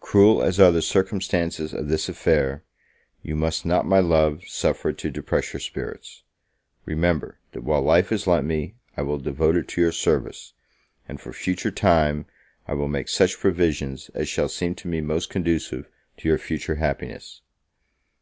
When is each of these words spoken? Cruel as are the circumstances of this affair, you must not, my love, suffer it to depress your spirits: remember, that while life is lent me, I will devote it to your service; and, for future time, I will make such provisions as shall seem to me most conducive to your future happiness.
Cruel 0.00 0.42
as 0.42 0.60
are 0.60 0.70
the 0.70 0.82
circumstances 0.82 1.72
of 1.72 1.88
this 1.88 2.10
affair, 2.10 2.62
you 3.22 3.34
must 3.34 3.64
not, 3.64 3.86
my 3.86 4.00
love, 4.00 4.42
suffer 4.46 4.90
it 4.90 4.98
to 4.98 5.10
depress 5.10 5.54
your 5.54 5.60
spirits: 5.60 6.24
remember, 6.84 7.38
that 7.52 7.62
while 7.64 7.80
life 7.80 8.12
is 8.12 8.26
lent 8.26 8.44
me, 8.46 8.74
I 8.98 9.00
will 9.00 9.16
devote 9.16 9.56
it 9.56 9.66
to 9.68 9.80
your 9.80 9.92
service; 9.92 10.52
and, 11.08 11.18
for 11.18 11.32
future 11.32 11.70
time, 11.70 12.26
I 12.68 12.74
will 12.74 12.88
make 12.88 13.08
such 13.08 13.38
provisions 13.40 14.10
as 14.12 14.28
shall 14.28 14.50
seem 14.50 14.74
to 14.74 14.88
me 14.88 15.00
most 15.00 15.30
conducive 15.30 15.88
to 16.18 16.28
your 16.28 16.36
future 16.36 16.74
happiness. 16.74 17.40